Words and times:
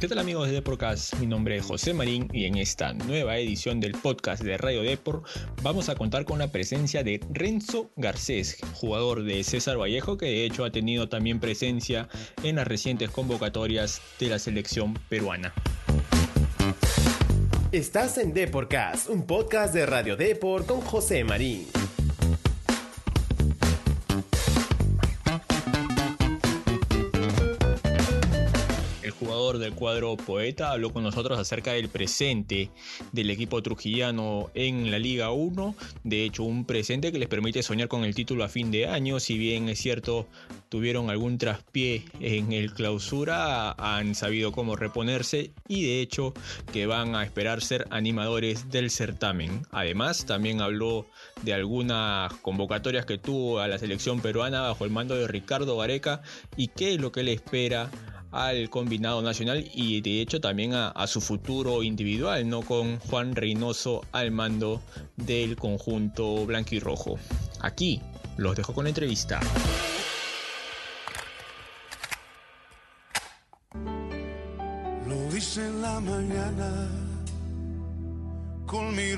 ¿Qué 0.00 0.08
tal 0.08 0.18
amigos 0.18 0.48
de 0.48 0.54
Deporcast? 0.54 1.16
Mi 1.16 1.26
nombre 1.26 1.58
es 1.58 1.66
José 1.66 1.92
Marín 1.92 2.26
y 2.32 2.46
en 2.46 2.56
esta 2.56 2.94
nueva 2.94 3.36
edición 3.36 3.80
del 3.80 3.92
podcast 3.92 4.42
de 4.42 4.56
Radio 4.56 4.80
Depor 4.80 5.24
vamos 5.62 5.90
a 5.90 5.94
contar 5.94 6.24
con 6.24 6.38
la 6.38 6.50
presencia 6.50 7.04
de 7.04 7.20
Renzo 7.30 7.90
Garcés, 7.96 8.56
jugador 8.72 9.24
de 9.24 9.44
César 9.44 9.78
Vallejo 9.78 10.16
que 10.16 10.24
de 10.24 10.46
hecho 10.46 10.64
ha 10.64 10.72
tenido 10.72 11.10
también 11.10 11.38
presencia 11.38 12.08
en 12.42 12.56
las 12.56 12.66
recientes 12.66 13.10
convocatorias 13.10 14.00
de 14.18 14.30
la 14.30 14.38
selección 14.38 14.94
peruana. 15.10 15.52
Estás 17.70 18.16
en 18.16 18.32
Deporcast, 18.32 19.10
un 19.10 19.26
podcast 19.26 19.74
de 19.74 19.84
Radio 19.84 20.16
Depor 20.16 20.64
con 20.64 20.80
José 20.80 21.24
Marín. 21.24 21.66
Del 29.40 29.72
cuadro 29.72 30.18
Poeta 30.18 30.70
habló 30.70 30.92
con 30.92 31.02
nosotros 31.02 31.38
acerca 31.38 31.72
del 31.72 31.88
presente 31.88 32.70
del 33.10 33.30
equipo 33.30 33.62
trujillano 33.62 34.50
en 34.52 34.90
la 34.90 34.98
Liga 34.98 35.30
1. 35.30 35.74
De 36.04 36.24
hecho, 36.24 36.42
un 36.42 36.66
presente 36.66 37.10
que 37.10 37.18
les 37.18 37.28
permite 37.28 37.62
soñar 37.62 37.88
con 37.88 38.04
el 38.04 38.14
título 38.14 38.44
a 38.44 38.50
fin 38.50 38.70
de 38.70 38.86
año. 38.86 39.18
Si 39.18 39.38
bien 39.38 39.70
es 39.70 39.78
cierto, 39.78 40.28
tuvieron 40.68 41.08
algún 41.08 41.38
traspié 41.38 42.04
en 42.20 42.52
el 42.52 42.74
clausura, 42.74 43.72
han 43.72 44.14
sabido 44.14 44.52
cómo 44.52 44.76
reponerse 44.76 45.52
y 45.66 45.84
de 45.84 46.02
hecho 46.02 46.34
que 46.70 46.84
van 46.84 47.14
a 47.14 47.24
esperar 47.24 47.62
ser 47.62 47.86
animadores 47.90 48.68
del 48.68 48.90
certamen. 48.90 49.62
Además, 49.70 50.26
también 50.26 50.60
habló 50.60 51.06
de 51.42 51.54
algunas 51.54 52.30
convocatorias 52.34 53.06
que 53.06 53.16
tuvo 53.16 53.60
a 53.60 53.68
la 53.68 53.78
selección 53.78 54.20
peruana 54.20 54.60
bajo 54.60 54.84
el 54.84 54.90
mando 54.90 55.14
de 55.14 55.26
Ricardo 55.26 55.76
Vareca 55.76 56.20
y 56.58 56.68
qué 56.68 56.92
es 56.92 57.00
lo 57.00 57.10
que 57.10 57.22
le 57.22 57.32
espera 57.32 57.90
al 58.30 58.70
combinado 58.70 59.22
nacional 59.22 59.68
y 59.74 60.00
de 60.00 60.20
hecho 60.20 60.40
también 60.40 60.72
a, 60.74 61.06
su 61.06 61.20
futuro 61.20 61.82
individual, 61.82 62.48
¿no? 62.48 62.62
Con 62.62 62.98
Juan 63.00 63.34
Reynoso 63.34 64.04
al 64.12 64.30
mando 64.30 64.80
del 65.16 65.56
conjunto 65.56 66.46
blanco 66.46 66.74
y 66.74 66.80
rojo. 66.80 67.18
Aquí 67.60 68.00
los 68.36 68.56
dejo 68.56 68.72
con 68.72 68.84
la 68.84 68.90
entrevista. 68.90 69.40
Lo 75.06 75.36
hice 75.36 75.66
en 75.66 75.82
la 75.82 76.00
mañana 76.00 76.88
con 78.66 78.94
mi. 78.94 79.10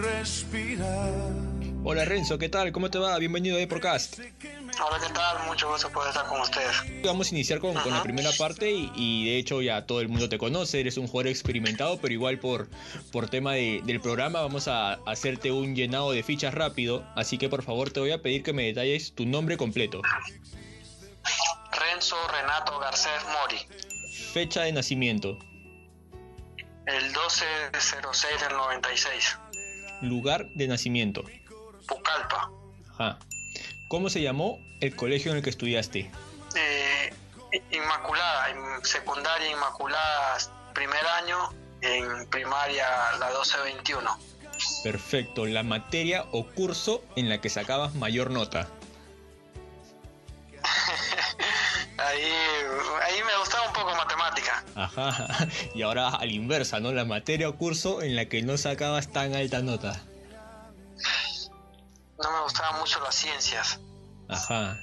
Hola 1.85 2.05
Renzo, 2.05 2.39
¿qué 2.39 2.49
tal? 2.49 2.71
¿Cómo 2.71 2.91
te 2.91 2.99
va? 2.99 3.19
Bienvenido 3.19 3.61
a 3.61 3.67
Podcast. 3.67 4.21
Hola, 4.21 4.99
¿qué 5.05 5.13
tal? 5.13 5.47
Mucho 5.49 5.69
gusto 5.69 5.91
poder 5.91 6.11
estar 6.11 6.27
con 6.27 6.41
ustedes. 6.41 6.77
Vamos 7.05 7.27
a 7.27 7.35
iniciar 7.35 7.59
con, 7.59 7.75
la 7.75 8.03
primera 8.05 8.31
parte 8.39 8.71
y, 8.71 9.27
de 9.27 9.37
hecho 9.37 9.61
ya 9.63 9.85
todo 9.85 10.01
el 10.01 10.09
mundo 10.09 10.29
te 10.29 10.39
conoce, 10.39 10.79
eres 10.79 10.97
un 10.97 11.09
jugador 11.09 11.33
experimentado, 11.33 11.99
pero 12.01 12.15
igual 12.15 12.39
por, 12.39 12.69
por 13.11 13.29
tema 13.29 13.55
del 13.55 14.01
programa 14.01 14.43
vamos 14.43 14.69
a 14.69 14.93
hacerte 15.07 15.51
un 15.51 15.75
llenado 15.75 16.13
de 16.13 16.23
fichas 16.23 16.55
rápido, 16.55 17.05
así 17.17 17.37
que 17.37 17.49
por 17.49 17.65
favor 17.65 17.91
te 17.91 17.99
voy 17.99 18.13
a 18.13 18.23
pedir 18.23 18.45
que 18.45 18.53
me 18.53 18.63
detalles 18.63 19.13
tu 19.13 19.27
nombre 19.27 19.57
completo. 19.57 20.03
Renzo 21.73 22.17
Renato 22.29 22.79
Garcés 22.79 23.23
Mori. 23.41 23.59
Fecha 24.33 24.63
de 24.63 24.73
nacimiento. 24.73 25.37
El 26.87 27.13
12 27.13 27.45
06 28.13 28.41
del 28.41 28.57
96. 28.57 29.39
Lugar 30.03 30.47
de 30.55 30.69
nacimiento. 30.69 31.25
Pucallpa. 31.87 32.51
Ajá. 32.93 33.19
¿Cómo 33.93 34.09
se 34.09 34.23
llamó 34.23 34.59
el 34.81 34.97
colegio 34.97 35.33
en 35.33 35.37
el 35.37 35.43
que 35.43 35.51
estudiaste? 35.51 36.11
Eh, 36.57 37.13
Inmaculada, 37.71 38.49
en 38.49 38.85
secundaria 38.85 39.51
Inmaculada, 39.51 40.39
primer 40.73 41.07
año, 41.07 41.53
en 41.83 42.27
primaria 42.31 42.87
la 43.19 43.27
1221. 43.27 44.19
Perfecto, 44.83 45.45
la 45.45 45.63
materia 45.63 46.25
o 46.33 46.47
curso 46.47 47.05
en 47.17 47.29
la 47.29 47.43
que 47.43 47.51
sacabas 47.51 47.95
mayor 47.95 48.31
nota. 48.31 48.69
ahí, 51.99 52.33
ahí 53.03 53.23
me 53.27 53.39
gustaba 53.41 53.67
un 53.67 53.75
poco 53.75 53.95
matemática. 53.95 54.65
Ajá, 54.75 55.49
y 55.75 55.83
ahora 55.83 56.09
al 56.09 56.31
inversa, 56.31 56.81
¿no? 56.81 56.93
La 56.93 57.05
materia 57.05 57.49
o 57.51 57.57
curso 57.57 58.01
en 58.01 58.17
la 58.17 58.25
que 58.27 58.41
no 58.41 58.57
sacabas 58.57 59.13
tan 59.13 59.35
alta 59.35 59.61
nota 59.61 60.03
no 62.23 62.33
me 62.33 62.41
gustaban 62.43 62.81
mucho 62.81 63.01
las 63.01 63.15
ciencias. 63.15 63.81
Ajá. 64.29 64.79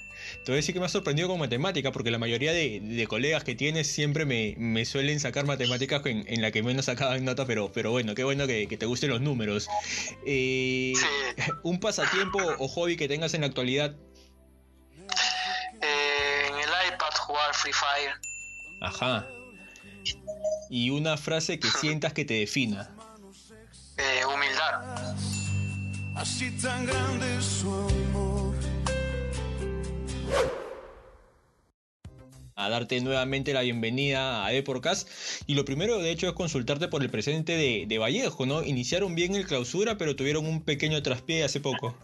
Te 0.45 0.51
voy 0.51 0.53
a 0.53 0.55
decir 0.57 0.73
que 0.73 0.79
me 0.79 0.85
ha 0.85 0.89
sorprendido 0.89 1.27
con 1.27 1.39
matemática, 1.39 1.91
porque 1.91 2.11
la 2.11 2.17
mayoría 2.17 2.53
de, 2.53 3.05
colegas 3.09 3.43
que 3.43 3.55
tienes 3.55 3.87
siempre 3.87 4.25
me, 4.25 4.85
suelen 4.85 5.19
sacar 5.19 5.45
matemáticas 5.45 6.01
en, 6.05 6.41
la 6.41 6.51
que 6.51 6.61
menos 6.61 6.85
sacaban 6.85 7.25
nota, 7.25 7.45
pero, 7.45 7.71
pero 7.71 7.91
bueno, 7.91 8.15
qué 8.15 8.23
bueno 8.23 8.45
que, 8.47 8.67
te 8.67 8.85
gusten 8.85 9.09
los 9.09 9.21
números. 9.21 9.67
Eh, 10.25 10.93
¿Un 11.63 11.79
pasatiempo 11.79 12.39
o 12.59 12.67
hobby 12.67 12.95
que 12.95 13.07
tengas 13.07 13.33
en 13.33 13.41
la 13.41 13.47
actualidad? 13.47 13.95
Eh, 15.81 16.47
en 16.47 16.55
el 16.55 16.93
iPad 16.93 17.15
jugar 17.19 17.53
Free 17.53 17.73
Fire. 17.73 18.13
Ajá. 18.81 19.27
¿Y 20.69 20.91
una 20.91 21.17
frase 21.17 21.59
que 21.59 21.69
sientas 21.69 22.13
que 22.13 22.25
te 22.25 22.35
defina? 22.35 22.91
Así 26.19 26.51
tan 26.51 26.85
grande 26.85 27.41
su 27.41 27.71
amor. 27.71 28.53
A 32.57 32.67
darte 32.67 32.99
nuevamente 32.99 33.53
la 33.53 33.61
bienvenida 33.61 34.45
a 34.45 34.49
Deporcast. 34.49 35.07
Y 35.47 35.55
lo 35.55 35.63
primero, 35.63 35.97
de 35.99 36.11
hecho, 36.11 36.27
es 36.27 36.33
consultarte 36.33 36.89
por 36.89 37.01
el 37.01 37.09
presente 37.09 37.53
de, 37.87 37.97
Vallejo, 37.97 38.45
¿no? 38.45 38.63
Iniciaron 38.63 39.15
bien 39.15 39.33
el 39.35 39.47
clausura, 39.47 39.97
pero 39.97 40.17
tuvieron 40.17 40.45
un 40.45 40.61
pequeño 40.65 41.01
traspié 41.01 41.45
hace 41.45 41.61
poco. 41.61 41.95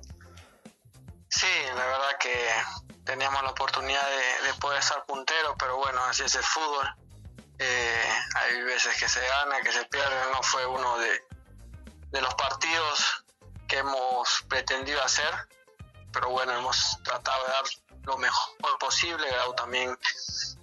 Sí, 1.28 1.48
la 1.76 1.86
verdad 1.86 2.18
que 2.22 2.34
teníamos 3.04 3.44
la 3.44 3.50
oportunidad 3.50 4.02
de, 4.46 4.54
poder 4.62 4.80
estar 4.80 5.06
puntero, 5.06 5.56
pero 5.60 5.76
bueno, 5.76 6.02
así 6.06 6.24
es 6.24 6.36
el 6.36 6.44
fútbol. 6.44 6.88
Eh, 7.60 8.10
hay 8.36 8.62
veces 8.62 8.98
que 8.98 9.10
se 9.10 9.20
gana, 9.20 9.60
que 9.62 9.74
se 9.74 9.84
pierde, 9.86 10.16
no 10.32 10.42
fue 10.42 10.66
uno 10.66 10.98
de, 11.00 11.10
de 12.12 12.22
los 12.22 12.34
partidos 12.36 13.25
que 13.68 13.78
hemos 13.78 14.44
pretendido 14.48 15.02
hacer, 15.04 15.34
pero 16.12 16.30
bueno, 16.30 16.54
hemos 16.54 16.98
tratado 17.04 17.46
de 17.46 17.52
dar 17.52 17.64
lo 18.04 18.18
mejor 18.18 18.78
posible. 18.80 19.28
Grau 19.28 19.54
también 19.54 19.98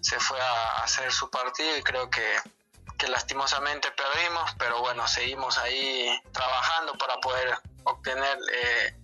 se 0.00 0.18
fue 0.20 0.40
a 0.40 0.82
hacer 0.82 1.12
su 1.12 1.28
partido 1.30 1.76
y 1.76 1.82
creo 1.82 2.08
que, 2.08 2.38
que 2.98 3.08
lastimosamente 3.08 3.90
perdimos, 3.92 4.50
pero 4.58 4.80
bueno, 4.80 5.06
seguimos 5.06 5.58
ahí 5.58 6.20
trabajando 6.32 6.94
para 6.94 7.16
poder 7.18 7.58
obtener 7.84 8.38
eh, 8.52 8.96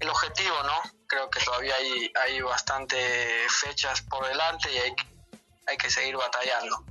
el 0.00 0.08
objetivo, 0.08 0.62
¿no? 0.62 0.80
Creo 1.06 1.30
que 1.30 1.40
todavía 1.40 1.74
hay, 1.76 2.12
hay 2.22 2.40
bastante 2.40 3.46
fechas 3.48 4.02
por 4.02 4.26
delante 4.26 4.70
y 4.72 4.78
hay, 4.78 4.94
hay 5.66 5.76
que 5.76 5.90
seguir 5.90 6.16
batallando. 6.16 6.84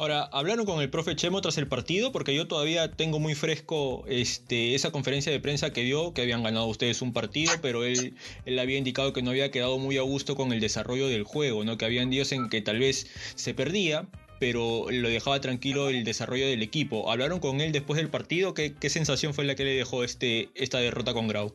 Ahora, 0.00 0.30
¿hablaron 0.32 0.64
con 0.64 0.80
el 0.80 0.88
profe 0.88 1.14
Chemo 1.14 1.42
tras 1.42 1.58
el 1.58 1.68
partido? 1.68 2.10
Porque 2.10 2.34
yo 2.34 2.48
todavía 2.48 2.90
tengo 2.90 3.18
muy 3.18 3.34
fresco 3.34 4.02
este, 4.08 4.74
esa 4.74 4.90
conferencia 4.92 5.30
de 5.30 5.40
prensa 5.40 5.74
que 5.74 5.82
dio, 5.82 6.14
que 6.14 6.22
habían 6.22 6.42
ganado 6.42 6.64
ustedes 6.68 7.02
un 7.02 7.12
partido, 7.12 7.52
pero 7.60 7.84
él, 7.84 8.16
él 8.46 8.58
había 8.58 8.78
indicado 8.78 9.12
que 9.12 9.20
no 9.20 9.28
había 9.28 9.50
quedado 9.50 9.76
muy 9.76 9.98
a 9.98 10.00
gusto 10.00 10.36
con 10.36 10.54
el 10.54 10.60
desarrollo 10.60 11.06
del 11.06 11.24
juego, 11.24 11.64
¿no? 11.64 11.76
que 11.76 11.84
habían 11.84 12.08
días 12.08 12.32
en 12.32 12.48
que 12.48 12.62
tal 12.62 12.78
vez 12.78 13.08
se 13.34 13.52
perdía, 13.52 14.06
pero 14.38 14.86
lo 14.90 15.10
dejaba 15.10 15.38
tranquilo 15.42 15.90
el 15.90 16.02
desarrollo 16.02 16.46
del 16.46 16.62
equipo. 16.62 17.12
¿Hablaron 17.12 17.38
con 17.38 17.60
él 17.60 17.70
después 17.70 17.98
del 17.98 18.08
partido? 18.08 18.54
¿Qué, 18.54 18.74
qué 18.74 18.88
sensación 18.88 19.34
fue 19.34 19.44
la 19.44 19.54
que 19.54 19.64
le 19.64 19.74
dejó 19.74 20.02
este, 20.02 20.48
esta 20.54 20.78
derrota 20.78 21.12
con 21.12 21.28
Grau? 21.28 21.54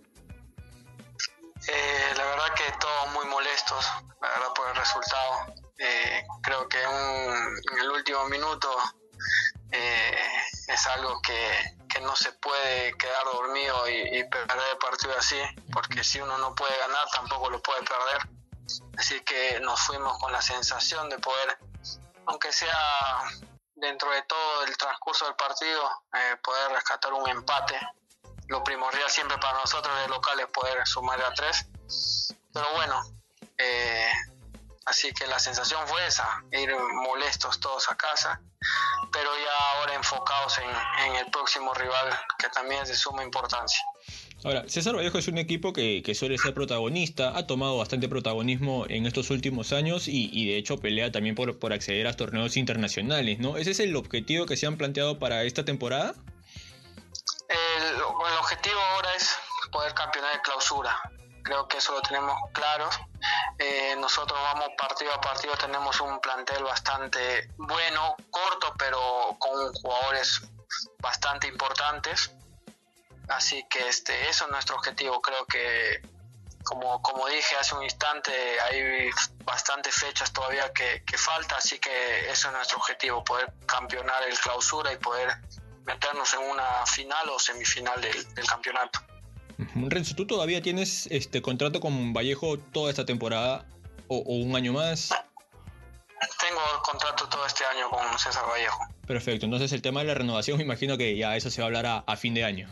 Eh, 1.68 2.16
la 2.16 2.26
verdad 2.26 2.54
que 2.56 2.72
todos 2.80 3.12
muy 3.12 3.26
molestos, 3.26 3.86
la 4.22 4.30
verdad, 4.30 4.54
por 4.56 4.70
el 4.70 4.76
resultado 4.76 5.65
eh, 5.78 6.26
creo 6.42 6.68
que 6.68 6.82
en 6.82 7.80
el 7.80 7.92
último 7.92 8.26
minuto 8.26 8.70
eh, 9.72 10.18
es 10.68 10.88
algo 10.88 11.22
que, 11.22 11.76
no 12.02 12.14
se 12.14 12.34
puede 12.34 12.96
quedar 12.98 13.24
dormido 13.24 13.90
y, 13.90 14.24
perder 14.26 14.72
el 14.74 14.78
partido 14.78 15.18
así, 15.18 15.40
porque 15.72 16.04
si 16.04 16.20
uno 16.20 16.38
no 16.38 16.54
puede 16.54 16.78
ganar 16.78 17.08
tampoco 17.10 17.50
lo 17.50 17.62
puede 17.62 17.82
perder. 17.84 18.30
Así 18.98 19.22
que 19.22 19.62
nos 19.62 19.80
fuimos 19.82 20.20
con 20.20 20.32
la 20.34 20.42
sensación 20.42 21.10
de 21.10 21.18
poder, 21.20 21.58
aunque 22.26 22.52
sea 22.52 22.78
dentro 23.76 24.12
de 24.12 24.22
todo 24.24 24.66
el 24.66 24.76
transcurso 24.76 25.26
del 25.26 25.36
partido, 25.36 25.90
eh, 26.14 26.36
poder 26.44 26.74
rescatar 26.74 27.14
un 27.14 27.30
empate. 27.30 27.80
Lo 28.50 28.62
primordial 28.62 29.10
siempre 29.10 29.38
para 29.38 29.60
nosotros 29.60 29.98
de 30.02 30.10
local 30.10 30.38
es 30.42 30.48
poder 30.48 30.86
sumar 30.86 31.22
a 31.22 31.34
tres. 31.34 31.66
Pero 32.54 32.74
bueno, 32.74 33.04
eh, 33.58 34.12
Así 34.86 35.12
que 35.14 35.26
la 35.26 35.40
sensación 35.40 35.82
fue 35.88 36.06
esa, 36.06 36.44
ir 36.52 36.70
molestos 36.94 37.60
todos 37.60 37.90
a 37.90 37.98
casa, 37.98 38.40
pero 39.12 39.30
ya 39.36 39.80
ahora 39.80 39.96
enfocados 39.96 40.60
en, 40.60 41.16
el 41.16 41.26
próximo 41.32 41.74
rival, 41.74 42.10
que 42.38 42.50
también 42.50 42.84
es 42.84 42.90
de 42.90 42.96
suma 42.96 43.24
importancia. 43.24 43.84
Ahora, 44.44 44.64
César 44.68 44.96
Vallejo 44.96 45.18
es 45.18 45.28
un 45.28 45.40
equipo 45.40 45.74
que, 45.74 46.04
suele 46.14 46.38
ser 46.38 46.54
protagonista, 46.54 47.36
ha 47.36 47.48
tomado 47.48 47.78
bastante 47.78 48.08
protagonismo 48.08 48.86
en 48.88 49.08
estos 49.08 49.32
últimos 49.32 49.74
años 49.74 50.08
y, 50.08 50.48
de 50.48 50.58
hecho 50.58 50.78
pelea 50.78 51.12
también 51.12 51.34
por, 51.34 51.58
por, 51.58 51.74
acceder 51.74 52.06
a 52.06 52.14
torneos 52.14 52.56
internacionales, 52.56 53.40
¿no? 53.40 53.58
¿Ese 53.58 53.72
es 53.72 53.80
el 53.80 53.96
objetivo 53.96 54.46
que 54.46 54.56
se 54.56 54.68
han 54.68 54.78
planteado 54.78 55.18
para 55.18 55.44
esta 55.44 55.66
temporada? 55.66 56.14
El, 57.50 58.02
objetivo 58.40 58.80
ahora 58.80 59.10
es 59.16 59.36
poder 59.72 59.94
campeonar 59.94 60.34
de 60.34 60.42
clausura. 60.42 60.96
Creo 61.44 61.68
que 61.68 61.78
eso 61.78 61.94
lo 61.94 62.02
tenemos 62.02 62.36
claro. 62.54 62.90
Eh, 63.58 63.96
nosotros 63.98 64.40
vamos 64.42 64.70
partido 64.78 65.14
a 65.14 65.22
partido, 65.22 65.56
tenemos 65.56 66.00
un 66.02 66.20
plantel 66.20 66.64
bastante 66.64 67.50
bueno, 67.58 68.16
corto, 68.30 68.74
pero 68.78 69.36
con 69.40 69.74
jugadores 69.74 70.42
bastante 71.00 71.48
importantes 71.48 72.32
Así 73.28 73.66
que 73.70 73.88
este, 73.88 74.30
eso 74.30 74.46
es 74.46 74.52
nuestro 74.52 74.76
objetivo. 74.76 75.22
Creo 75.22 75.46
que, 75.46 76.02
como, 76.64 77.02
como 77.02 77.28
dije 77.28 77.56
hace 77.56 77.76
un 77.76 77.84
instante, 77.84 78.32
hay 78.62 79.10
bastantes 79.44 79.96
fechas 79.96 80.32
todavía 80.32 80.72
que, 80.74 81.04
que 81.06 81.18
falta, 81.18 81.58
así 81.58 81.80
que 81.80 82.30
eso 82.30 82.48
es 82.50 82.54
nuestro 82.54 82.78
objetivo, 82.78 83.24
poder 83.24 83.52
campeonar 83.66 84.24
el 84.24 84.38
clausura 84.40 84.92
y 84.94 84.98
poder 84.98 85.38
meternos 85.86 86.34
en 86.34 86.42
una 86.42 86.86
final 86.86 87.30
o 87.30 87.40
semifinal 87.40 88.00
del, 88.02 88.34
del 88.36 88.48
campeonato. 88.48 89.00
Renzo, 89.58 90.16
¿tú 90.16 90.28
todavía 90.28 90.62
tienes 90.62 91.08
este 91.12 91.42
contrato 91.42 91.80
con 91.80 92.14
Vallejo 92.14 92.58
toda 92.58 92.90
esta 92.90 93.06
temporada 93.06 93.66
o, 94.08 94.18
o, 94.18 94.36
un 94.36 94.56
año 94.56 94.74
más? 94.74 95.10
Tengo 96.40 96.62
contrato 96.84 97.28
todo 97.30 97.46
este 97.46 97.64
año 97.66 97.90
con 97.90 98.20
César 98.20 98.46
Vallejo. 98.50 98.80
Perfecto, 99.08 99.46
entonces 99.46 99.72
el 99.72 99.82
tema 99.82 100.02
de 100.02 100.08
la 100.08 100.14
renovación 100.16 100.58
me 100.58 100.64
imagino 100.64 100.98
que 100.98 101.16
ya 101.16 101.36
eso 101.36 101.50
se 101.50 101.62
va 101.62 101.66
a 101.66 101.68
hablar 101.68 101.86
a, 101.86 101.98
a 102.00 102.18
fin 102.18 102.34
de 102.34 102.44
año. 102.44 102.70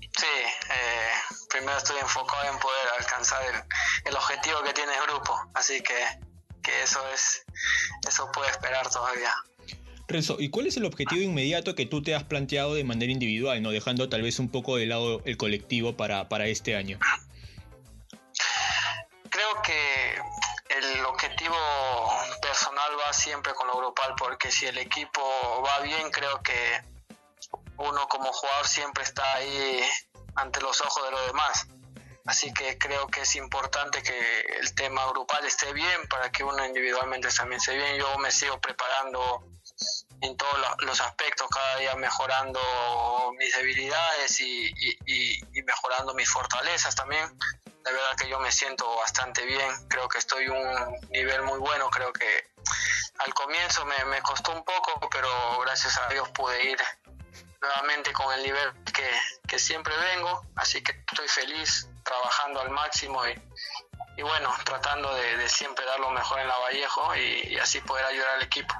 Sí, 0.00 0.26
eh, 0.26 1.10
primero 1.50 1.76
estoy 1.76 1.98
enfocado 1.98 2.52
en 2.52 2.58
poder 2.58 2.88
alcanzar 2.98 3.42
el, 4.04 4.16
objetivo 4.16 4.62
que 4.62 4.72
tiene 4.72 4.92
el 4.94 5.02
grupo, 5.02 5.38
así 5.54 5.82
que, 5.82 5.94
que 6.62 6.82
eso 6.82 7.00
es 7.12 7.44
eso 8.08 8.30
puede 8.32 8.50
esperar 8.50 8.88
todavía. 8.90 9.34
Renzo, 10.08 10.36
¿y 10.38 10.50
cuál 10.50 10.68
es 10.68 10.76
el 10.76 10.84
objetivo 10.84 11.20
inmediato 11.20 11.74
que 11.74 11.84
tú 11.84 12.02
te 12.02 12.14
has 12.14 12.24
planteado 12.24 12.74
de 12.74 12.84
manera 12.84 13.10
individual, 13.10 13.60
no 13.62 13.70
dejando 13.70 14.08
tal 14.08 14.22
vez 14.22 14.38
un 14.38 14.48
poco 14.48 14.76
de 14.76 14.86
lado 14.86 15.20
el 15.24 15.36
colectivo 15.36 15.96
para, 15.96 16.28
para 16.28 16.46
este 16.46 16.76
año? 16.76 16.98
Creo 19.30 19.62
que 19.62 20.14
el 20.76 21.04
objetivo 21.04 21.56
personal 22.40 22.90
va 23.04 23.12
siempre 23.12 23.52
con 23.54 23.66
lo 23.66 23.76
grupal, 23.78 24.14
porque 24.16 24.52
si 24.52 24.66
el 24.66 24.78
equipo 24.78 25.20
va 25.64 25.80
bien, 25.80 26.10
creo 26.12 26.40
que 26.42 26.82
uno 27.78 28.06
como 28.08 28.32
jugador 28.32 28.66
siempre 28.66 29.02
está 29.02 29.34
ahí 29.34 29.80
ante 30.36 30.60
los 30.60 30.80
ojos 30.80 31.04
de 31.04 31.10
los 31.10 31.26
demás. 31.26 31.66
Así 32.26 32.52
que 32.52 32.76
creo 32.78 33.06
que 33.08 33.20
es 33.22 33.36
importante 33.36 34.02
que 34.02 34.40
el 34.60 34.74
tema 34.74 35.06
grupal 35.10 35.44
esté 35.44 35.72
bien 35.72 36.08
para 36.08 36.30
que 36.30 36.42
uno 36.42 36.64
individualmente 36.64 37.28
también 37.28 37.60
esté 37.60 37.76
bien. 37.76 37.96
Yo 37.96 38.18
me 38.18 38.30
sigo 38.30 38.60
preparando 38.60 39.44
en 40.20 40.36
todos 40.36 40.58
los 40.80 41.00
aspectos, 41.00 41.48
cada 41.48 41.76
día 41.76 41.94
mejorando 41.96 42.60
mis 43.38 43.54
debilidades 43.54 44.40
y, 44.40 44.72
mejorando 45.64 46.14
mis 46.14 46.28
fortalezas 46.28 46.94
también. 46.94 47.38
La 47.84 47.92
verdad 47.92 48.16
que 48.16 48.28
yo 48.28 48.40
me 48.40 48.50
siento 48.50 48.96
bastante 48.96 49.44
bien, 49.44 49.70
creo 49.88 50.08
que 50.08 50.18
estoy 50.18 50.48
un 50.48 50.96
nivel 51.10 51.42
muy 51.42 51.58
bueno, 51.58 51.88
creo 51.88 52.12
que 52.12 52.50
al 53.18 53.32
comienzo 53.32 53.84
me, 53.84 54.20
costó 54.22 54.52
un 54.52 54.64
poco, 54.64 55.08
pero 55.10 55.28
gracias 55.60 55.96
a 55.98 56.08
Dios 56.08 56.28
pude 56.30 56.70
ir 56.70 56.78
nuevamente 57.60 58.12
con 58.12 58.32
el 58.34 58.42
nivel 58.42 58.72
que, 59.46 59.58
siempre 59.58 59.96
vengo, 59.96 60.44
así 60.56 60.82
que 60.82 60.92
estoy 60.92 61.28
feliz 61.28 61.88
trabajando 62.04 62.60
al 62.60 62.70
máximo 62.70 63.22
y, 64.16 64.22
bueno, 64.22 64.54
tratando 64.64 65.14
de, 65.14 65.48
siempre 65.48 65.84
dar 65.86 66.00
lo 66.00 66.10
mejor 66.10 66.40
en 66.40 66.48
la 66.48 66.58
Vallejo 66.58 67.16
y 67.16 67.56
así 67.58 67.80
poder 67.80 68.04
ayudar 68.04 68.30
al 68.30 68.42
equipo. 68.42 68.74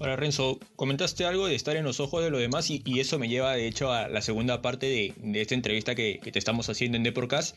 Ahora, 0.00 0.14
Renzo, 0.14 0.60
comentaste 0.76 1.24
algo 1.24 1.48
de 1.48 1.56
estar 1.56 1.74
en 1.74 1.82
los 1.82 1.98
ojos 1.98 2.22
de 2.22 2.30
los 2.30 2.40
demás 2.40 2.70
y, 2.70 2.82
eso 3.00 3.18
me 3.18 3.28
lleva, 3.28 3.56
de 3.56 3.66
hecho, 3.66 3.92
a 3.92 4.06
la 4.08 4.22
segunda 4.22 4.62
parte 4.62 4.86
de, 4.86 5.40
esta 5.40 5.56
entrevista 5.56 5.96
que, 5.96 6.20
te 6.22 6.38
estamos 6.38 6.68
haciendo 6.68 6.96
en 6.96 7.02
Deporcast, 7.02 7.56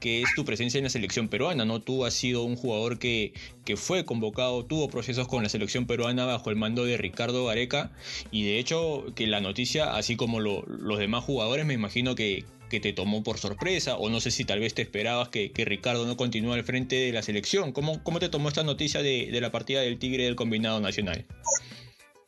que 0.00 0.22
es 0.22 0.28
tu 0.34 0.46
presencia 0.46 0.78
en 0.78 0.84
la 0.84 0.90
selección 0.90 1.28
peruana, 1.28 1.66
¿no? 1.66 1.82
Tú 1.82 2.06
has 2.06 2.14
sido 2.14 2.44
un 2.44 2.56
jugador 2.56 2.98
que, 2.98 3.34
fue 3.76 4.06
convocado, 4.06 4.64
tuvo 4.64 4.88
procesos 4.88 5.28
con 5.28 5.42
la 5.42 5.50
selección 5.50 5.86
peruana 5.86 6.24
bajo 6.24 6.48
el 6.48 6.56
mando 6.56 6.86
de 6.86 6.96
Ricardo 6.96 7.44
Gareca 7.44 7.92
y, 8.30 8.44
de 8.44 8.58
hecho, 8.58 9.04
que 9.14 9.26
la 9.26 9.40
noticia, 9.40 9.94
así 9.94 10.16
como 10.16 10.40
los 10.40 10.98
demás 10.98 11.24
jugadores, 11.24 11.66
me 11.66 11.74
imagino 11.74 12.14
que, 12.14 12.44
te 12.70 12.94
tomó 12.94 13.22
por 13.22 13.36
sorpresa, 13.36 13.98
o 13.98 14.08
no 14.08 14.18
sé 14.18 14.30
si 14.30 14.46
tal 14.46 14.60
vez 14.60 14.72
te 14.72 14.80
esperabas 14.80 15.28
que, 15.28 15.52
Ricardo 15.54 16.06
no 16.06 16.16
continúe 16.16 16.54
al 16.54 16.64
frente 16.64 16.96
de 16.96 17.12
la 17.12 17.20
selección. 17.20 17.72
¿Cómo, 17.72 18.00
te 18.18 18.30
tomó 18.30 18.48
esta 18.48 18.62
noticia 18.62 19.02
de 19.02 19.38
la 19.42 19.50
partida 19.50 19.82
del 19.82 19.98
Tigre 19.98 20.24
del 20.24 20.36
combinado 20.36 20.80
nacional? 20.80 21.26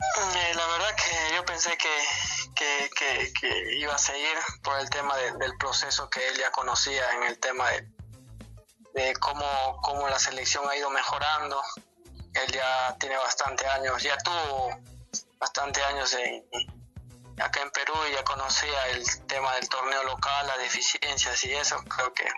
Eh, 0.00 0.54
la 0.54 0.66
verdad 0.66 0.94
que 0.96 1.34
yo 1.34 1.44
pensé 1.44 1.76
que, 1.76 1.94
iba 3.76 3.94
a 3.94 3.98
seguir 3.98 4.36
por 4.62 4.78
el 4.78 4.88
tema 4.88 5.16
del 5.16 5.56
proceso 5.58 6.08
que 6.08 6.26
él 6.28 6.38
ya 6.38 6.50
conocía 6.50 7.04
en 7.12 7.24
el 7.24 7.38
tema 7.38 7.68
de, 8.92 9.14
cómo, 9.20 9.80
cómo 9.82 10.08
la 10.08 10.18
selección 10.18 10.68
ha 10.68 10.76
ido 10.76 10.90
mejorando. 10.90 11.62
Él 12.32 12.52
ya 12.52 12.96
tiene 12.98 13.16
bastante 13.16 13.66
años, 13.66 14.02
ya 14.02 14.16
tuvo 14.18 14.70
bastante 15.38 15.82
años 15.82 16.12
en, 16.14 16.44
acá 17.40 17.62
en 17.62 17.70
Perú 17.70 17.94
y 18.08 18.14
ya 18.14 18.24
conocía 18.24 18.88
el 18.88 19.26
tema 19.26 19.54
del 19.56 19.68
torneo 19.68 20.02
local, 20.04 20.46
las 20.46 20.58
deficiencias 20.58 21.44
y 21.44 21.52
eso. 21.52 21.76
Creo 21.84 22.12
que 22.12 22.28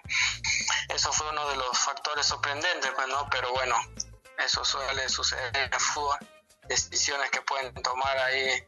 eso 0.88 1.12
fue 1.12 1.28
uno 1.30 1.48
de 1.48 1.56
los 1.56 1.78
factores 1.78 2.26
sorprendentes, 2.26 2.90
pues. 2.94 3.06
Pero 3.30 3.52
bueno, 3.52 3.76
eso 4.38 4.64
suele 4.64 5.08
suceder 5.08 5.56
en 5.56 5.72
el 5.72 5.80
fútbol 5.80 6.18
decisiones 6.68 7.30
que 7.30 7.40
pueden 7.42 7.74
tomar 7.74 8.16
ahí 8.18 8.66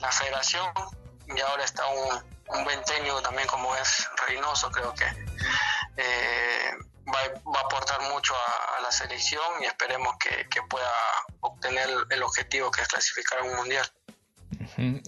la 0.00 0.10
federación 0.10 0.72
y 1.26 1.40
ahora 1.40 1.64
está 1.64 1.86
un, 1.86 2.34
un 2.48 2.64
buen 2.64 2.82
también 3.22 3.48
como 3.48 3.74
es 3.76 4.08
Reynoso, 4.26 4.70
creo 4.70 4.94
que 4.94 5.06
eh, 5.96 6.70
va, 7.06 7.20
va, 7.50 7.60
a 7.60 7.64
aportar 7.64 8.00
mucho 8.12 8.34
a, 8.34 8.80
la 8.80 8.92
selección 8.92 9.62
y 9.62 9.64
esperemos 9.64 10.14
que, 10.18 10.46
que 10.48 10.62
pueda 10.62 10.92
obtener 11.40 11.88
el 12.10 12.22
objetivo 12.22 12.70
que 12.70 12.82
es 12.82 12.88
clasificar 12.88 13.40
a 13.40 13.44
un 13.44 13.56
mundial. 13.56 13.90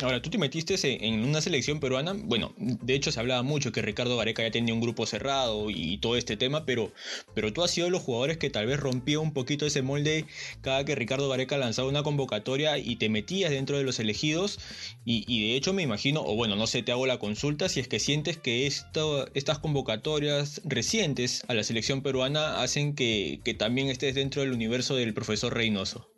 Ahora, 0.03 0.23
tú 0.23 0.31
te 0.31 0.39
metiste 0.39 0.77
en 1.07 1.25
una 1.25 1.41
selección 1.41 1.81
peruana. 1.81 2.13
Bueno, 2.15 2.55
de 2.59 2.95
hecho 2.95 3.11
se 3.11 3.21
hablaba 3.21 3.43
mucho 3.43 3.73
que 3.73 3.83
Ricardo 3.83 4.17
Gareca 4.17 4.43
ya 4.43 4.51
tenía 4.51 4.75
un 4.75 4.81
grupo 4.81 5.07
cerrado 5.07 5.71
y 5.71 5.99
todo 5.99 6.17
este 6.17 6.37
tema, 6.37 6.65
pero, 6.65 6.93
pero 7.35 7.53
tú 7.53 7.63
has 7.63 7.71
sido 7.71 7.87
de 7.87 7.91
los 7.91 8.03
jugadores 8.03 8.37
que 8.37 8.51
tal 8.51 8.67
vez 8.67 8.79
rompía 8.79 9.19
un 9.19 9.33
poquito 9.33 9.67
ese 9.67 9.83
molde 9.83 10.27
cada 10.61 10.85
que 10.85 10.95
Ricardo 10.95 11.29
Gareca 11.29 11.59
lanzaba 11.59 11.89
una 11.89 12.03
convocatoria 12.03 12.79
y 12.79 12.97
te 12.97 13.09
metías 13.09 13.51
dentro 13.51 13.79
de 13.79 13.85
los 13.85 13.99
elegidos. 13.99 14.59
Y, 15.05 15.49
de 15.49 15.57
hecho 15.57 15.73
me 15.73 15.83
imagino, 15.83 16.23
o 16.23 16.35
bueno, 16.35 16.57
no 16.57 16.67
sé, 16.67 16.83
te 16.83 16.93
hago 16.93 17.07
la 17.07 17.19
consulta, 17.19 17.69
si 17.69 17.81
es 17.81 17.89
que 17.89 18.01
sientes 18.01 18.37
que 18.37 18.67
estas 18.67 19.59
convocatorias 19.59 20.61
recientes 20.65 21.45
a 21.49 21.55
la 21.55 21.65
selección 21.65 22.03
peruana 22.03 22.63
hacen 22.63 22.95
que, 22.95 23.41
que 23.45 23.55
también 23.55 23.89
estés 23.89 24.15
dentro 24.15 24.43
del 24.43 24.53
universo 24.53 24.97
del 24.97 25.15
profesor 25.15 25.55
Reynoso. 25.55 26.16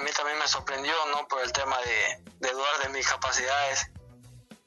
A 0.00 0.02
mí 0.02 0.10
también 0.12 0.38
me 0.38 0.48
sorprendió, 0.48 0.94
no 1.14 1.28
por 1.28 1.42
el 1.42 1.52
tema 1.52 1.76
de, 1.82 2.50
dudar 2.50 2.78
de 2.82 2.88
mis 2.88 3.06
capacidades, 3.06 3.86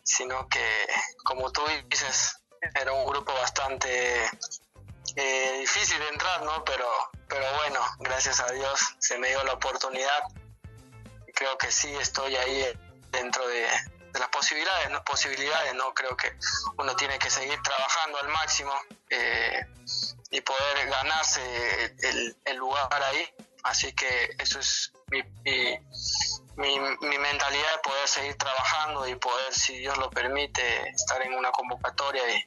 sino 0.04 0.48
que, 0.48 0.88
como 1.24 1.52
tú 1.52 1.64
dices, 1.90 2.38
era 2.76 2.94
un 2.94 3.04
grupo 3.08 3.34
bastante 3.34 4.30
eh, 5.16 5.58
difícil 5.60 5.98
de 5.98 6.10
entrar, 6.10 6.44
¿no? 6.44 6.64
Pero, 6.64 6.88
pero 7.28 7.46
bueno, 7.56 7.80
gracias 8.00 8.42
a 8.42 8.52
Dios 8.52 8.80
se 9.00 9.18
me 9.18 9.30
dio 9.30 9.44
la 9.44 9.54
oportunidad. 9.54 10.24
Creo 11.34 11.58
que 11.58 11.72
sí 11.72 11.92
estoy 11.96 12.36
ahí 12.36 12.80
dentro 13.10 13.48
de, 13.48 13.66
las 14.14 14.30
posibilidades, 14.30 14.92
¿no? 14.92 15.04
Posibilidades, 15.04 15.74
¿no? 15.74 15.96
Creo 15.96 16.16
que 16.16 16.38
uno 16.78 16.96
tiene 16.96 17.18
que 17.18 17.32
seguir 17.32 17.60
trabajando 17.64 18.20
al 18.20 18.28
máximo 18.28 18.72
eh, 19.10 19.66
y 20.30 20.42
poder 20.42 20.88
ganarse 20.88 21.96
el, 22.04 22.38
el 22.46 22.58
lugar 22.58 23.02
ahí. 23.02 23.34
Así 23.64 23.94
que 23.94 24.36
eso 24.40 24.60
es 24.60 24.92
mi, 25.10 25.22
mi, 26.58 27.18
mentalidad 27.18 27.72
de 27.76 27.82
poder 27.84 28.08
seguir 28.08 28.36
trabajando 28.36 29.08
y 29.08 29.16
poder, 29.16 29.54
si 29.54 29.78
Dios 29.78 29.98
lo 29.98 30.10
permite, 30.10 30.90
estar 30.90 31.22
en 31.22 31.34
una 31.34 31.52
convocatoria 31.52 32.22
y, 32.36 32.44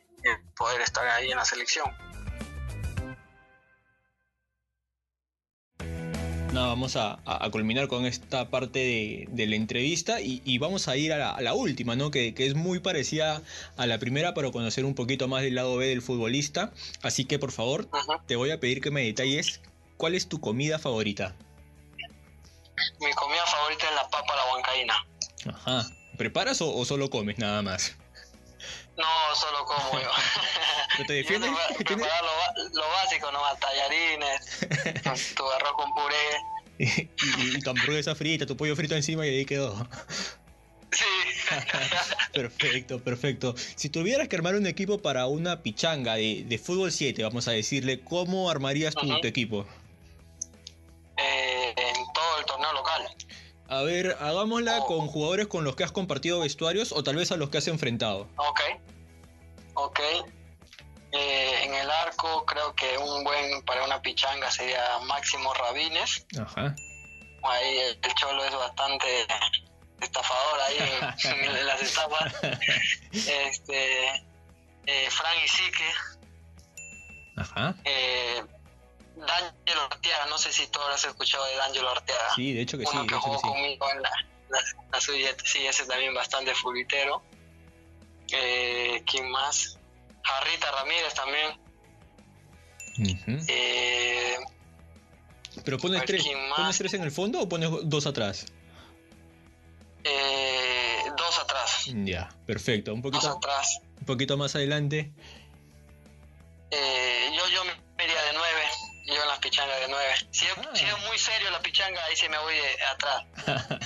poder 0.57 0.81
estar 0.81 1.07
ahí 1.09 1.31
en 1.31 1.37
la 1.37 1.45
selección. 1.45 1.87
Nada, 6.53 6.69
vamos 6.69 6.97
a, 6.97 7.19
culminar 7.53 7.87
con 7.87 8.07
esta 8.07 8.49
parte 8.51 9.27
de, 9.31 9.47
la 9.47 9.57
entrevista 9.57 10.21
y, 10.21 10.59
vamos 10.59 10.89
a 10.89 10.97
ir 10.97 11.13
a 11.13 11.41
la, 11.41 11.55
última, 11.55 11.97
¿no? 11.97 12.11
Que, 12.11 12.35
es 12.37 12.55
muy 12.55 12.81
parecida 12.81 13.43
a 13.77 13.87
la 13.87 13.99
primera 13.99 14.35
para 14.35 14.51
conocer 14.51 14.85
un 14.85 14.95
poquito 14.95 15.29
más 15.29 15.43
del 15.43 15.55
lado 15.55 15.77
B 15.77 15.87
del 15.87 16.03
futbolista. 16.03 16.73
Así 17.03 17.25
que 17.25 17.39
por 17.39 17.53
favor, 17.53 17.89
te 18.27 18.37
voy 18.37 18.51
a 18.51 18.61
pedir 18.61 18.81
que 18.81 18.91
me 18.91 19.03
detalles 19.03 19.61
cuál 19.97 20.15
es 20.15 20.29
tu 20.29 20.41
comida 20.41 20.79
favorita 20.79 21.35
mi 23.00 23.11
comida 23.12 23.45
favorita 23.47 23.88
es 23.88 23.95
la 23.95 24.09
papa 24.11 24.33
a 24.35 24.37
la 24.37 24.53
huancaína. 24.53 25.07
Ajá, 25.49 25.87
¿Preparas 26.19 26.61
o, 26.61 26.75
o 26.75 26.85
solo 26.85 27.09
comes 27.09 27.38
nada 27.38 27.62
más? 27.62 27.95
No, 28.99 29.05
solo 29.35 29.65
como 29.65 29.99
yo. 30.00 30.11
¿Pero 30.99 31.07
te 31.07 31.12
Yo 31.23 31.23
defiendes? 31.23 31.50
te- 31.79 31.85
¿Tienes- 31.85 32.07
preparar 32.07 32.23
lo, 32.25 32.69
lo 32.81 32.88
básico 32.88 33.33
nomás, 33.33 33.59
tallarines, 33.61 35.35
tu 35.37 35.50
arroz 35.50 35.73
con 35.76 35.95
puré. 35.95 36.17
y, 36.79 36.85
y- 36.85 37.57
y 37.57 37.61
tu 37.62 37.71
hamburguesa 37.71 38.15
frita, 38.15 38.45
tu 38.45 38.57
pollo 38.59 38.76
frito 38.76 38.95
encima 38.95 39.26
y 39.26 39.31
ahí 39.31 39.45
quedó. 39.47 39.88
Sí. 40.93 41.05
Perfecto, 42.33 43.03
perfecto. 43.03 43.55
Si 43.76 43.88
tuvieras 43.88 44.29
que 44.29 44.37
armar 44.37 44.55
un 44.55 44.67
equipo 44.67 44.99
para 44.99 45.26
una 45.26 45.62
pichanga 45.62 46.15
de, 46.17 46.45
de 46.47 46.59
fútbol 46.59 46.93
7, 46.93 47.23
vamos 47.23 47.49
a 47.49 47.53
decirle, 47.53 48.00
¿cómo 48.00 48.50
armarías 48.50 48.95
tu 48.95 49.07
equipo? 49.26 49.67
A 53.78 53.83
ver, 53.83 54.16
hagámosla 54.21 54.78
Oh. 54.80 54.87
con 54.87 55.06
jugadores 55.09 55.47
con 55.49 55.64
los 55.64 55.76
que 55.76 55.85
has 55.85 55.92
compartido 55.92 56.40
vestuarios 56.40 56.92
o 56.92 57.02
tal 57.02 57.16
vez 57.16 57.30
a 57.33 57.37
los 57.37 57.50
que 57.50 57.59
has 57.59 57.68
enfrentado. 57.68 58.28
Ok. 58.37 58.61
Ok. 59.75 60.00
Eh, 61.12 61.64
en 61.64 61.75
el 61.75 61.90
arco 61.90 62.45
creo 62.47 62.75
que 62.75 62.97
un 62.99 63.23
buen 63.25 63.62
para 63.64 63.85
una 63.85 64.00
pichanga 64.02 64.50
sería 64.50 64.99
Máximo 65.06 65.52
Rabines. 65.54 66.26
Ajá. 66.40 66.75
Ahí 67.42 67.78
el, 67.78 67.99
el 68.02 68.14
cholo 68.14 68.45
es 68.45 68.52
bastante 68.54 69.06
estafador 70.00 70.61
ahí 70.66 70.76
en, 70.78 71.45
en 71.59 71.66
las 71.66 71.83
estafas. 71.83 72.35
Este, 73.12 74.06
eh, 74.87 75.11
Fran 75.11 75.37
Isique, 75.45 75.85
Ajá. 77.37 77.75
eh, 77.85 78.42
D'Angelo 79.17 79.83
Arteaga, 79.91 80.27
no 80.27 80.37
sé 80.39 80.53
si 80.53 80.67
tú 80.69 80.79
habrás 80.81 81.05
escuchado 81.05 81.45
de 81.47 81.57
D'Angelo 81.57 81.91
Arteaga. 81.91 82.35
Sí, 82.35 82.53
de 82.53 82.61
hecho 82.63 82.77
que 82.79 82.85
sí, 82.85 82.91
Uno 82.93 83.03
de 83.03 83.09
que 83.09 83.15
hecho 83.15 83.21
jugó 83.23 83.37
que 83.37 83.43
sí. 83.43 83.49
conmigo 83.49 83.91
en 83.91 84.03
la, 84.03 84.11
la, 84.51 84.59
la 84.93 85.01
sub-17, 85.01 85.43
sí, 85.45 85.67
ese 85.67 85.87
también 85.87 86.15
bastante 86.15 86.55
fulitero. 86.55 87.23
Eh, 88.33 89.03
¿Quién 89.11 89.31
más? 89.31 89.79
Jarrita 90.23 90.71
Ramírez 90.73 91.15
también. 91.15 91.61
Eh, 93.49 94.37
Pero 95.65 95.79
pones 95.79 96.05
tres. 96.05 96.25
¿pones 96.57 96.79
tres 96.79 96.95
en 96.95 97.03
el 97.03 97.11
fondo 97.13 97.41
o 97.41 97.49
pones 97.49 97.71
dos 97.85 98.07
atrás? 98.07 98.47
eh, 100.05 100.99
dos 101.17 101.39
atrás. 101.39 101.85
Ya, 102.05 102.29
perfecto. 102.47 102.93
Un 102.95 103.03
Dos 103.03 103.13
poquito, 103.13 103.37
atrás. 103.37 103.81
un 103.99 104.07
poquito 104.07 104.37
más 104.37 104.55
adelante. 104.55 105.13
Eh, 106.71 107.06
Pichangas 109.47 109.79
de 109.81 109.88
nueve. 109.88 110.15
Si 110.33 110.45
es, 110.45 110.53
Ah. 110.59 110.71
si 110.75 110.85
es 110.85 110.99
muy 111.07 111.17
serio 111.19 111.49
la 111.53 111.61
pichanga, 111.61 112.03
ahí 112.05 112.17
sí 112.17 112.29
me 112.29 112.37
voy 112.38 112.57
de 112.57 112.85
atrás. 112.85 113.25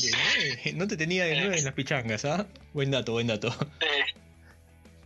De. 0.00 0.72
No 0.74 0.86
te 0.86 0.98
tenía 0.98 1.24
de 1.24 1.34
nueve 1.36 1.58
en 1.58 1.64
las 1.64 1.72
pichangas, 1.72 2.26
¿ah? 2.26 2.44
Buen 2.74 2.90
dato, 2.90 3.12
buen 3.12 3.26
dato. 3.26 3.48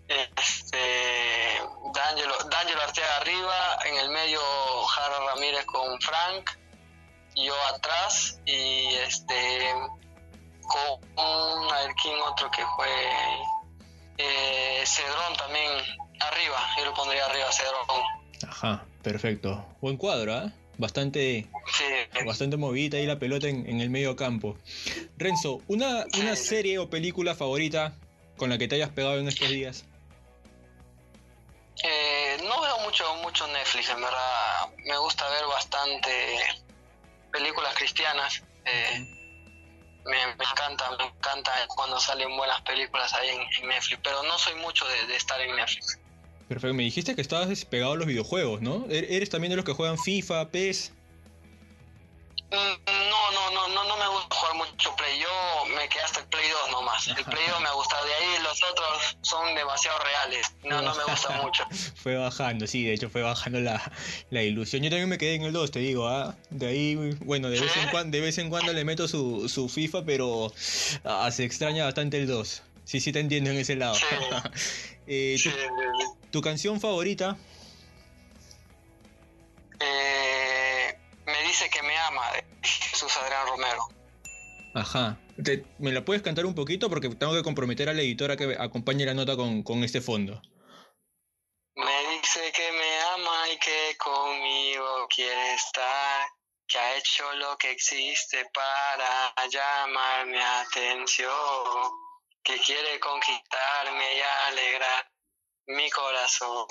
Este, 0.09 1.61
D'Angelo, 1.95 2.37
D'Angelo 2.51 2.83
Arteaga 2.83 3.17
arriba, 3.19 3.79
en 3.87 3.97
el 3.99 4.11
medio 4.11 4.41
Jara 4.87 5.21
Ramírez 5.33 5.65
con 5.67 6.01
Frank, 6.01 6.51
yo 7.37 7.55
atrás 7.75 8.41
y 8.45 8.95
este 9.07 9.73
con 10.63 11.73
a 11.73 11.81
ver 11.83 11.93
quién 12.03 12.19
otro 12.23 12.51
que 12.51 12.63
juegue 12.63 13.11
eh, 14.19 14.83
Cedrón 14.85 15.37
también 15.37 15.71
arriba, 16.21 16.59
yo 16.77 16.85
lo 16.87 16.95
pondría 16.95 17.25
arriba 17.27 17.47
Cedrón. 17.53 18.03
Ajá, 18.49 18.85
perfecto. 19.03 19.67
Buen 19.81 19.97
cuadro, 19.97 20.35
¿ah? 20.35 20.53
Bastante, 20.79 21.47
Sí, 21.73 21.85
bastante 22.25 22.57
movida 22.57 22.97
ahí 22.99 23.07
la 23.07 23.19
pelota 23.19 23.47
en, 23.49 23.69
en 23.69 23.81
el 23.81 23.91
medio 23.91 24.17
campo. 24.17 24.57
Renzo, 25.19 25.61
una, 25.69 26.07
una 26.19 26.35
serie 26.35 26.79
o 26.79 26.89
película 26.89 27.35
favorita 27.35 27.95
con 28.37 28.49
la 28.51 28.59
que 28.59 28.69
te 28.69 28.77
hayas 28.77 28.91
pegado 28.91 29.19
en 29.19 29.29
estos 29.29 29.49
días. 29.49 29.85
Eh, 31.85 32.39
no 32.45 32.61
veo 32.61 32.79
mucho 32.81 33.15
mucho 33.17 33.47
Netflix, 33.49 33.91
en 33.91 34.01
verdad. 34.01 34.69
Me 34.87 34.97
gusta 34.99 35.29
ver 35.31 35.45
bastante 35.47 36.39
películas 37.31 37.75
cristianas. 37.75 38.43
Eh, 38.65 39.07
me, 40.05 40.27
me 40.37 40.45
encanta, 40.45 40.91
me 40.97 41.05
encanta 41.05 41.53
cuando 41.69 42.01
salen 42.01 42.37
buenas 42.37 42.61
películas 42.63 43.13
ahí 43.15 43.29
en, 43.29 43.41
en 43.61 43.69
Netflix, 43.69 44.01
pero 44.03 44.23
no 44.23 44.39
soy 44.39 44.55
mucho 44.57 44.87
de, 44.89 45.07
de 45.07 45.17
estar 45.17 45.41
en 45.41 45.55
Netflix. 45.55 45.99
Perfecto, 46.53 46.75
me 46.75 46.83
dijiste 46.83 47.15
que 47.15 47.23
estabas 47.23 47.49
despegado 47.49 47.93
a 47.93 47.97
los 47.97 48.07
videojuegos, 48.07 48.61
¿no? 48.61 48.85
¿Er- 48.89 49.07
¿Eres 49.09 49.31
también 49.31 49.51
de 49.51 49.57
los 49.57 49.65
que 49.65 49.73
juegan 49.73 49.97
FIFA, 49.99 50.51
PES? 50.51 50.93
Mm, 52.51 52.55
No, 52.55 53.31
no, 53.33 53.51
no, 53.53 53.69
no, 53.69 53.85
no 53.89 53.97
me 53.97 54.07
gusta 54.09 54.37
jugar 54.37 54.55
mucho 54.57 54.95
Play. 54.97 55.19
Yo 55.19 55.75
me 55.75 55.89
quedé 55.89 56.03
hasta 56.03 56.21
el 56.21 56.27
Play 56.27 56.45
2 56.51 56.71
nomás. 56.71 57.09
El 57.09 57.25
Play 57.25 57.47
2 57.49 57.61
me 57.63 57.69
ha 57.69 57.73
gustado. 57.73 58.05
De 58.05 58.13
ahí 58.13 58.43
los 58.43 58.63
otros 58.63 59.17
son 59.23 59.55
demasiado 59.55 59.99
reales. 60.01 60.55
No, 60.65 60.83
no 60.83 60.95
me 60.95 61.05
gusta 61.05 61.41
mucho. 61.43 61.65
Fue 62.03 62.17
bajando, 62.17 62.67
sí, 62.67 62.85
de 62.85 62.93
hecho 62.93 63.09
fue 63.09 63.23
bajando 63.23 63.61
la, 63.61 63.81
la 64.29 64.43
ilusión. 64.43 64.83
Yo 64.83 64.91
también 64.91 65.09
me 65.09 65.17
quedé 65.17 65.37
en 65.37 65.45
el 65.45 65.53
2, 65.55 65.71
te 65.71 65.79
digo, 65.79 66.07
¿ah? 66.09 66.35
De 66.51 66.67
ahí, 66.67 66.95
bueno, 67.21 67.49
de 67.49 67.61
vez 67.61 67.75
en 67.79 67.89
cuando, 67.91 68.15
de 68.15 68.21
vez 68.23 68.37
en 68.37 68.51
cuando 68.51 68.73
le 68.75 68.85
meto 68.85 69.09
su, 69.09 69.49
su 69.49 69.71
FIFA, 69.71 70.05
pero 70.05 70.53
ah, 71.05 71.31
se 71.31 71.45
extraña 71.45 71.85
bastante 71.87 72.19
el 72.19 72.27
2. 72.27 72.63
Sí, 72.85 73.01
sí 73.01 73.13
te 73.13 73.21
entiendo 73.21 73.51
en 73.51 73.59
ese 73.59 73.77
lado. 73.77 73.95
Sí. 73.95 74.05
Eh, 75.09 75.37
Sí, 75.37 75.51
tu, 76.31 76.41
canción 76.41 76.81
favorita? 76.81 77.37
Eh, 79.81 80.97
me 81.27 81.43
dice 81.43 81.69
que 81.71 81.83
me 81.83 81.97
ama 81.99 82.23
de 82.33 82.45
Jesús 82.63 83.17
Adrián 83.17 83.47
Romero. 83.49 83.89
Ajá. 84.75 85.19
Te- 85.43 85.65
¿Me 85.79 85.91
la 85.93 86.05
puedes 86.05 86.23
cantar 86.23 86.47
un 86.47 86.55
poquito? 86.55 86.89
Porque 86.89 87.09
tengo 87.11 87.35
que 87.35 87.43
comprometer 87.43 87.89
a 87.89 87.93
la 87.95 88.03
editora 88.03 88.37
que 88.37 88.57
acompañe 88.59 89.05
la 89.05 89.15
nota 89.15 89.35
con, 89.37 89.63
con 89.65 89.83
este 89.83 90.01
fondo. 90.01 90.41
Me 91.75 92.19
dice 92.21 92.53
que 92.55 92.71
me 92.73 93.01
ama 93.17 93.49
y 93.53 93.59
que 93.59 93.97
conmigo 93.99 95.09
quiere 95.15 95.55
estar, 95.55 96.29
que 96.69 96.79
ha 96.79 96.97
hecho 96.97 97.25
lo 97.35 97.57
que 97.59 97.71
existe 97.73 98.47
para 98.55 99.35
llamar 99.49 100.27
mi 100.27 100.39
atención, 100.39 101.33
que 102.45 102.59
quiere 102.59 102.99
conquistarme 103.01 104.17
y 104.17 104.21
alegrar 104.51 105.13
mi 105.67 105.89
corazón. 105.91 106.67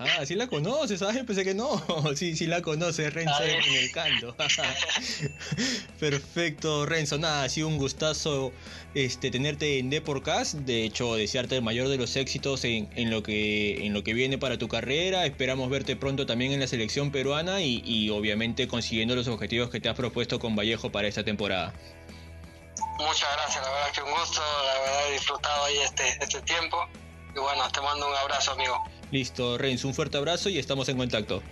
Ah, 0.00 0.24
sí 0.26 0.34
la 0.34 0.46
conoces, 0.46 1.00
¿sabes? 1.00 1.24
Pensé 1.24 1.44
que 1.44 1.54
no. 1.54 1.82
Sí, 2.16 2.36
sí 2.36 2.46
la 2.46 2.62
conoces, 2.62 3.12
Renzo, 3.12 3.42
en 3.42 3.74
el 3.74 3.90
canto. 3.92 4.36
Perfecto, 6.00 6.86
Renzo. 6.86 7.18
Nada, 7.18 7.44
ha 7.44 7.48
sido 7.48 7.68
un 7.68 7.78
gustazo 7.78 8.52
este, 8.94 9.30
tenerte 9.30 9.78
en 9.78 9.90
Deporcast. 9.90 10.54
De 10.54 10.84
hecho, 10.84 11.14
desearte 11.14 11.56
el 11.56 11.62
mayor 11.62 11.88
de 11.88 11.98
los 11.98 12.16
éxitos 12.16 12.64
en, 12.64 12.88
en 12.96 13.10
lo 13.10 13.22
que, 13.22 13.86
en 13.86 13.92
lo 13.92 14.02
que 14.02 14.14
viene 14.14 14.38
para 14.38 14.58
tu 14.58 14.68
carrera. 14.68 15.26
Esperamos 15.26 15.70
verte 15.70 15.96
pronto 15.96 16.26
también 16.26 16.52
en 16.52 16.60
la 16.60 16.66
selección 16.66 17.10
peruana 17.12 17.60
y, 17.62 17.82
y 17.84 18.10
obviamente 18.10 18.66
consiguiendo 18.68 19.14
los 19.14 19.28
objetivos 19.28 19.70
que 19.70 19.80
te 19.80 19.88
has 19.88 19.96
propuesto 19.96 20.38
con 20.38 20.56
Vallejo 20.56 20.90
para 20.90 21.08
esta 21.08 21.24
temporada. 21.24 21.72
Muchas 22.98 23.32
gracias, 23.36 23.64
la 23.64 23.70
verdad 23.70 23.92
que 23.92 24.02
un 24.02 24.10
gusto, 24.10 24.40
la 24.40 24.80
verdad 24.80 25.08
he 25.08 25.12
disfrutado 25.12 25.64
ahí 25.64 25.78
este, 25.78 26.08
este 26.20 26.40
tiempo. 26.42 26.84
Y 27.34 27.38
bueno, 27.38 27.70
te 27.70 27.80
mando 27.80 28.08
un 28.08 28.16
abrazo, 28.16 28.52
amigo. 28.52 28.84
Listo, 29.10 29.56
Renzo, 29.56 29.88
un 29.88 29.94
fuerte 29.94 30.18
abrazo 30.18 30.48
y 30.48 30.58
estamos 30.58 30.88
en 30.88 30.98
contacto. 30.98 31.42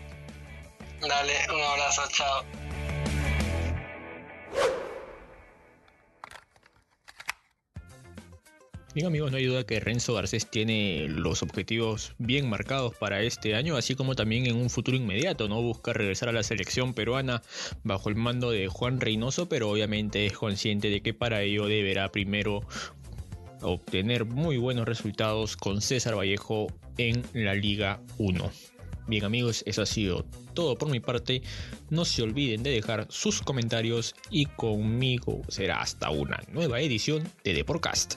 Dale, 1.00 1.34
un 1.52 1.62
abrazo, 1.62 2.02
chao. 2.08 2.42
Bien 8.96 9.08
amigos, 9.08 9.30
no 9.30 9.36
hay 9.36 9.44
duda 9.44 9.66
que 9.66 9.78
Renzo 9.78 10.14
Garcés 10.14 10.50
tiene 10.50 11.06
los 11.10 11.42
objetivos 11.42 12.14
bien 12.16 12.48
marcados 12.48 12.94
para 12.94 13.20
este 13.20 13.54
año, 13.54 13.76
así 13.76 13.94
como 13.94 14.14
también 14.14 14.46
en 14.46 14.56
un 14.56 14.70
futuro 14.70 14.96
inmediato, 14.96 15.50
¿no? 15.50 15.60
Busca 15.60 15.92
regresar 15.92 16.30
a 16.30 16.32
la 16.32 16.42
selección 16.42 16.94
peruana 16.94 17.42
bajo 17.84 18.08
el 18.08 18.14
mando 18.14 18.50
de 18.50 18.68
Juan 18.68 18.98
Reynoso, 18.98 19.50
pero 19.50 19.68
obviamente 19.68 20.24
es 20.24 20.32
consciente 20.32 20.88
de 20.88 21.02
que 21.02 21.12
para 21.12 21.42
ello 21.42 21.66
deberá 21.66 22.10
primero 22.10 22.62
obtener 23.60 24.24
muy 24.24 24.56
buenos 24.56 24.86
resultados 24.86 25.58
con 25.58 25.82
César 25.82 26.16
Vallejo 26.16 26.68
en 26.96 27.22
la 27.34 27.54
Liga 27.54 28.00
1. 28.16 28.50
Bien 29.08 29.24
amigos, 29.26 29.62
eso 29.66 29.82
ha 29.82 29.86
sido 29.86 30.24
todo 30.54 30.78
por 30.78 30.88
mi 30.88 31.00
parte. 31.00 31.42
No 31.90 32.06
se 32.06 32.22
olviden 32.22 32.62
de 32.62 32.70
dejar 32.70 33.06
sus 33.10 33.42
comentarios 33.42 34.14
y 34.30 34.46
conmigo 34.46 35.42
será 35.48 35.82
hasta 35.82 36.08
una 36.08 36.40
nueva 36.50 36.80
edición 36.80 37.24
de 37.44 37.52
The 37.52 37.64
Podcast. 37.64 38.16